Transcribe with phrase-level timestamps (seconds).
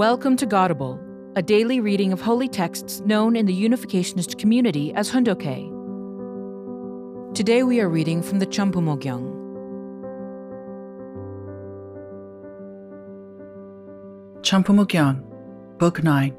[0.00, 0.98] Welcome to Godable,
[1.36, 5.70] a daily reading of holy texts known in the Unificationist community as Hoon Dok Hae.
[7.34, 9.28] Today we are reading from the Chambumo Gyeong.
[14.40, 15.22] Champumogyang,
[15.76, 16.34] Book 9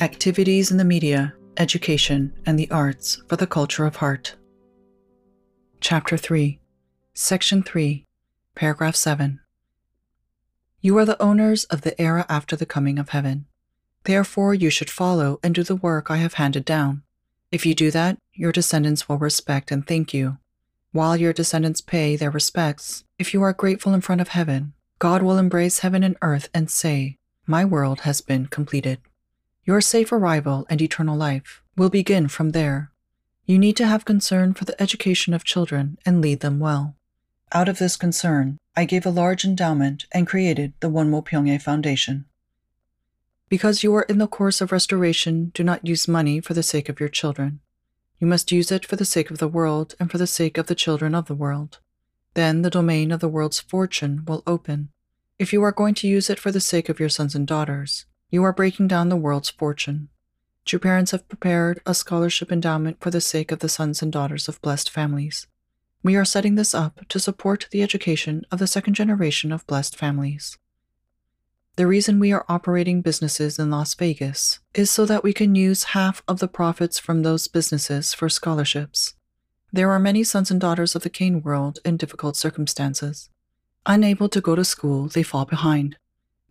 [0.00, 4.34] Activities in the Media, Education, and the Arts for the Culture of Heart.
[5.80, 6.58] Chapter 3,
[7.14, 8.04] Section 3,
[8.56, 9.38] Paragraph 7.
[10.86, 13.46] You are the owners of the era after the coming of heaven.
[14.04, 17.02] Therefore, you should follow and do the work I have handed down.
[17.50, 20.38] If you do that, your descendants will respect and thank you.
[20.92, 25.22] While your descendants pay their respects, if you are grateful in front of heaven, God
[25.22, 29.00] will embrace heaven and earth and say, My world has been completed.
[29.64, 32.92] Your safe arrival and eternal life will begin from there.
[33.44, 36.95] You need to have concern for the education of children and lead them well.
[37.52, 42.24] Out of this concern, I gave a large endowment and created the Wonmo Pyonghae Foundation.
[43.48, 46.88] Because you are in the course of restoration, do not use money for the sake
[46.88, 47.60] of your children.
[48.18, 50.66] You must use it for the sake of the world and for the sake of
[50.66, 51.78] the children of the world.
[52.34, 54.88] Then the domain of the world's fortune will open.
[55.38, 58.06] If you are going to use it for the sake of your sons and daughters,
[58.28, 60.08] you are breaking down the world's fortune.
[60.64, 64.48] True parents have prepared a scholarship endowment for the sake of the sons and daughters
[64.48, 65.46] of blessed families.
[66.06, 69.96] We are setting this up to support the education of the second generation of blessed
[69.96, 70.56] families.
[71.74, 75.96] The reason we are operating businesses in Las Vegas is so that we can use
[75.98, 79.14] half of the profits from those businesses for scholarships.
[79.72, 83.28] There are many sons and daughters of the Cain world in difficult circumstances.
[83.84, 85.96] Unable to go to school, they fall behind.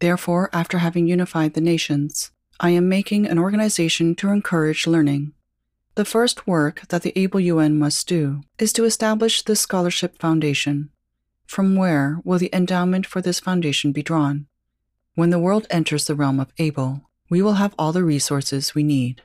[0.00, 5.32] Therefore, after having unified the nations, I am making an organization to encourage learning
[5.96, 10.90] the first work that the Abel UN must do is to establish this Scholarship Foundation.
[11.46, 14.46] From where will the endowment for this foundation be drawn?
[15.14, 18.82] When the world enters the realm of Abel, we will have all the resources we
[18.82, 19.22] need.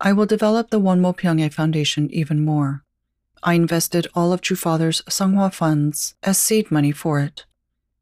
[0.00, 2.82] I will develop the Wonmo Pyonghae Foundation even more.
[3.42, 7.44] I invested all of True Father's Seonghwa funds as seed money for it.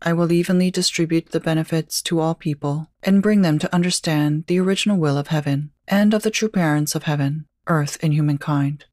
[0.01, 4.59] I will evenly distribute the benefits to all people and bring them to understand the
[4.61, 8.85] original will of heaven and of the true parents of heaven, earth, and humankind.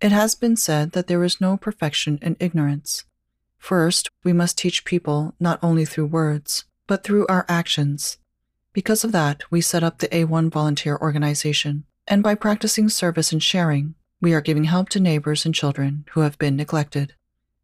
[0.00, 3.04] It has been said that there is no perfection in ignorance.
[3.58, 8.18] First, we must teach people not only through words, but through our actions.
[8.72, 13.42] Because of that, we set up the A1 volunteer organization, and by practicing service and
[13.42, 17.14] sharing, we are giving help to neighbors and children who have been neglected.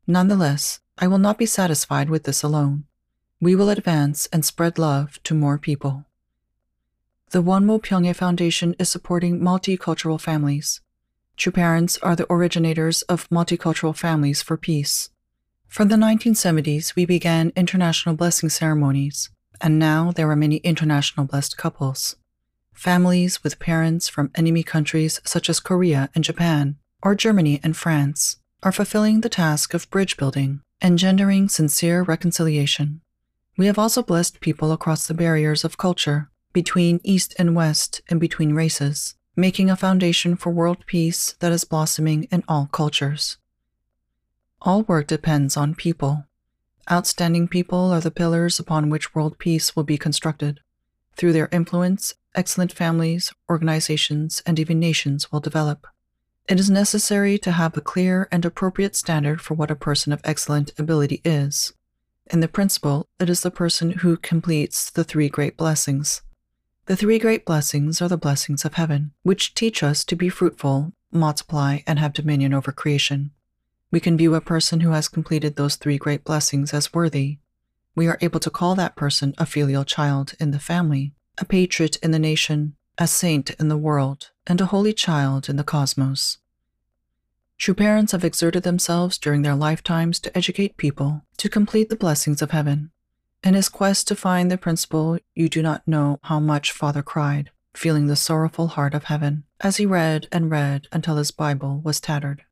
[0.07, 2.85] Nonetheless, I will not be satisfied with this alone.
[3.41, 6.07] We will advance and spread love to more people.
[7.31, 10.81] The Wonmo Pyonghae Foundation is supporting multicultural families.
[11.37, 15.11] True Parents are the originators of multicultural families for peace.
[15.67, 19.29] From the 1970s, we began international blessing ceremonies,
[19.61, 22.17] and now there are many international blessed couples.
[22.73, 28.39] Families with parents from enemy countries such as Korea and Japan, or Germany and France,
[28.63, 33.03] are fulfilling the task of bridge building, engendering sincere reconciliation.
[33.59, 38.19] We have also blessed people across the barriers of culture between East and West, and
[38.19, 43.37] between races, making a foundation for world peace that is blossoming in all cultures.
[44.61, 46.27] All work depends on people.
[46.91, 50.61] Outstanding people are the pillars upon which world peace will be constructed.
[51.17, 55.87] Through their influence, excellent families, organizations, and even nations will develop.
[56.49, 60.21] It is necessary to have a clear and appropriate standard for what a person of
[60.25, 61.75] excellent ability is.
[62.31, 66.23] In the principle, it is the person who completes the three great blessings
[66.89, 70.95] the three great blessings are the blessings of heaven, which teach us to be fruitful,
[71.13, 73.31] multiply, and have dominion over creation.
[73.91, 77.41] We can view a person who has completed those three great blessings as worthy.
[77.95, 81.97] We are able to call that person a filial child in the family, a patriot
[82.03, 86.39] in the nation, a saint in the world, and a holy child in the cosmos.
[87.59, 92.41] True parents have exerted themselves during their lifetimes to educate people to complete the blessings
[92.41, 92.93] of heaven.
[93.45, 97.51] In his quest to find the principle, you do not know how much Father cried,
[97.73, 102.01] feeling the sorrowful heart of heaven, as he read and read until his Bible was
[102.01, 102.43] tattered.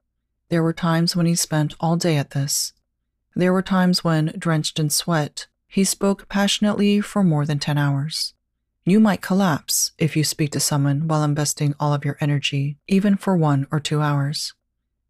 [0.48, 2.72] There were times when he spent all day at this.
[3.34, 8.34] There were times when, drenched in sweat, he spoke passionately for more than 10 hours.
[8.84, 13.16] You might collapse if you speak to someone while investing all of your energy, even
[13.16, 14.54] for one or two hours.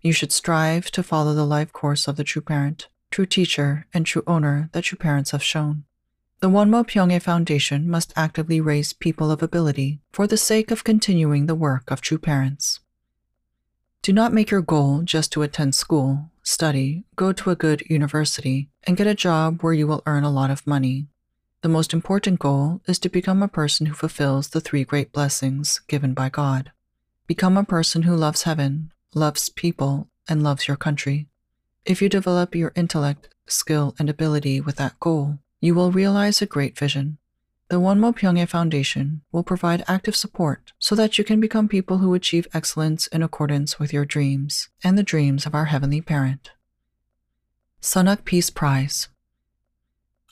[0.00, 4.04] You should strive to follow the life course of the true parent true teacher, and
[4.04, 5.84] true owner that your parents have shown.
[6.40, 11.46] The Wonmo Pyonghae Foundation must actively raise people of ability for the sake of continuing
[11.46, 12.80] the work of true parents.
[14.02, 18.68] Do not make your goal just to attend school, study, go to a good university,
[18.84, 21.08] and get a job where you will earn a lot of money.
[21.62, 25.80] The most important goal is to become a person who fulfills the three great blessings
[25.88, 26.70] given by God.
[27.26, 31.26] Become a person who loves heaven, loves people, and loves your country.
[31.86, 36.46] If you develop your intellect, skill, and ability with that goal, you will realize a
[36.46, 37.18] great vision.
[37.68, 42.12] The Wonmo Pyonghae Foundation will provide active support so that you can become people who
[42.12, 46.50] achieve excellence in accordance with your dreams and the dreams of our Heavenly Parent.
[47.80, 49.06] Sunhak Peace Prize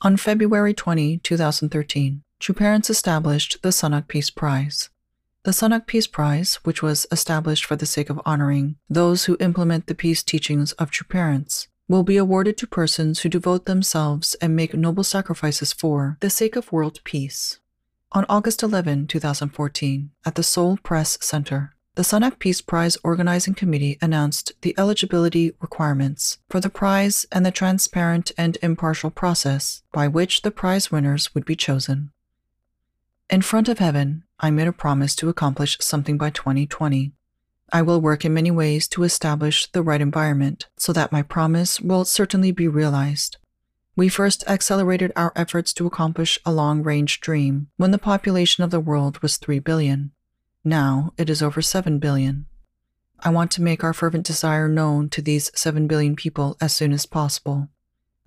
[0.02, 4.90] On February 20, 2013, True Parents established the Sunhak Peace Prize.
[5.44, 9.86] The Sunhak Peace Prize, which was established for the sake of honoring those who implement
[9.86, 14.56] the peace teachings of True Parents, will be awarded to persons who devote themselves and
[14.56, 17.60] make noble sacrifices for the sake of world peace.
[18.12, 23.98] On August 11, 2014, at the Seoul Press Center, the Sunhak Peace Prize Organizing Committee
[24.00, 30.40] announced the eligibility requirements for the prize and the transparent and impartial process by which
[30.40, 32.12] the prize winners would be chosen.
[33.28, 37.12] In front of heaven, I made a promise to accomplish something by 2020
[37.72, 41.80] I will work in many ways to establish the right environment so that my promise
[41.80, 43.38] will certainly be realized.
[43.96, 48.70] We first accelerated our efforts to accomplish a long range dream when the population of
[48.70, 50.12] the world was 3 billion.
[50.62, 52.46] Now it is over 7 billion.
[53.20, 56.92] I want to make our fervent desire known to these 7 billion people as soon
[56.92, 57.68] as possible.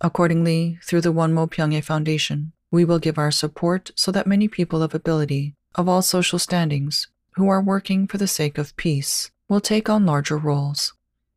[0.01, 4.83] Accordingly, through the Wonmo Pyonghae Foundation, we will give our support so that many people
[4.83, 9.61] of ability, of all social standings, who are working for the sake of peace, will
[9.61, 10.93] take on larger roles.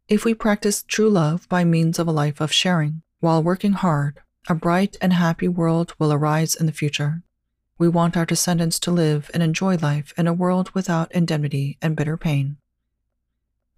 [0.09, 4.19] If we practice true love by means of a life of sharing, while working hard,
[4.49, 7.23] a bright and happy world will arise in the future.
[7.79, 11.95] We want our descendants to live and enjoy life in a world without indemnity and
[11.95, 12.57] bitter pain.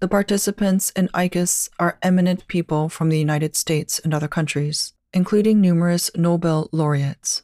[0.00, 5.61] The participants in ICUS are eminent people from the United States and other countries, including
[5.61, 7.43] numerous Nobel laureates.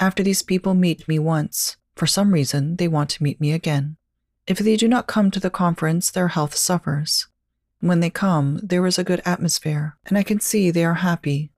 [0.00, 3.96] After these people meet me once, for some reason they want to meet me again.
[4.46, 7.28] If they do not come to the conference, their health suffers.
[7.80, 11.50] When they come, there is a good atmosphere, and I can see they are happy.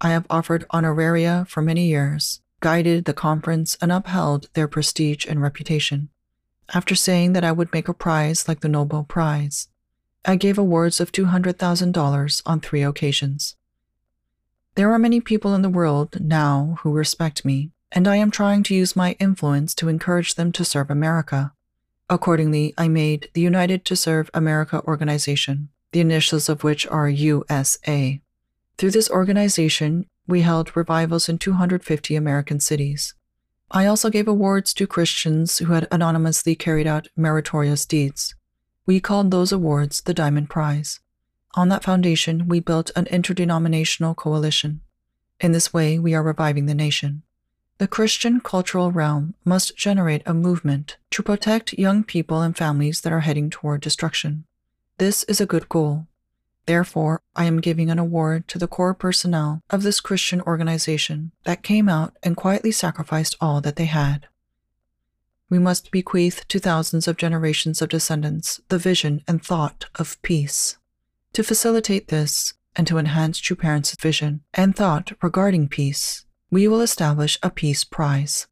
[0.00, 5.40] I have offered honoraria for many years, guided the conference, and upheld their prestige and
[5.40, 6.08] reputation.
[6.74, 9.68] After saying that I would make a prize like the Nobel Prize,
[10.24, 13.56] I gave awards of $200,000 on three occasions.
[14.74, 18.62] There are many people in the world now who respect me, and I am trying
[18.64, 21.52] to use my influence to encourage them to serve America.
[22.08, 28.20] Accordingly, I made the United to Serve America organization, the initials of which are USA.
[28.78, 33.14] Through this organization, we held revivals in 250 American cities.
[33.70, 38.34] I also gave awards to Christians who had anonymously carried out meritorious deeds.
[38.86, 41.00] We called those awards the Diamond Prize.
[41.54, 44.82] On that foundation, we built an interdenominational coalition.
[45.40, 47.22] In this way, we are reviving the nation.
[47.78, 53.12] The Christian cultural realm must generate a movement to protect young people and families that
[53.12, 54.44] are heading toward destruction.
[54.96, 56.06] This is a good goal.
[56.64, 61.62] Therefore, I am giving an award to the core personnel of this Christian organization that
[61.62, 64.26] came out and quietly sacrificed all that they had.
[65.50, 70.78] We must bequeath to thousands of generations of descendants the vision and thought of peace.
[71.34, 76.80] To facilitate this, and to enhance True Parents' vision and thought regarding peace, we will
[76.80, 78.46] establish a Peace Prize.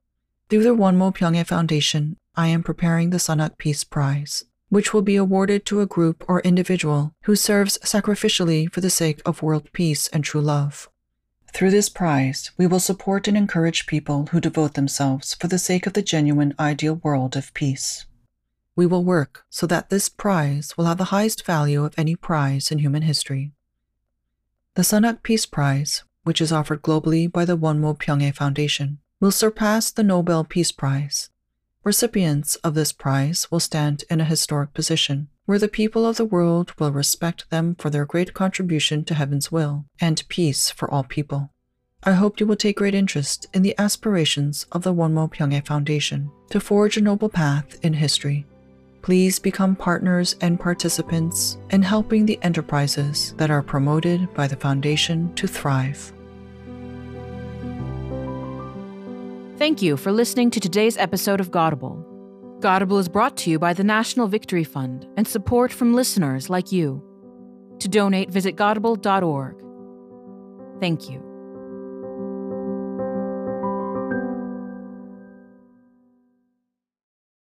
[0.49, 5.15] Through the Wonmo Pyonghae Foundation, I am preparing the Sunhak Peace Prize, which will be
[5.15, 10.09] awarded to a group or individual who serves sacrificially for the sake of world peace
[10.09, 10.89] and true love.
[11.53, 15.87] Through this prize, we will support and encourage people who devote themselves for the sake
[15.87, 18.07] of the genuine ideal world of peace.
[18.75, 22.73] We will work so that this prize will have the highest value of any prize
[22.73, 23.53] in human history.
[24.75, 29.90] The Sunhak Peace Prize which is offered globally by the Wonmo Pyonghae Foundation, will surpass
[29.90, 31.31] the Nobel Peace Prize.
[31.85, 36.25] Recipients of this prize will stand in a historic position where the people of the
[36.25, 41.04] world will respect them for their great contribution to heaven's will and peace for all
[41.04, 41.50] people.
[42.02, 46.31] I hope you will take great interest in the aspirations of the Wonmo Pyonghae Foundation
[46.50, 48.47] to forge a noble path in history
[49.04, 55.31] Please become partners and participants in helping the enterprises that are promoted by the Foundation
[55.35, 56.11] to thrive.
[59.57, 62.05] Thank you for listening to today's episode of Godable.
[62.59, 66.73] Godable is brought to you by the National Victory Fund and support from listeners like
[66.73, 67.01] you.
[67.79, 69.55] To donate, visit godable.org.
[70.81, 71.24] Thank you.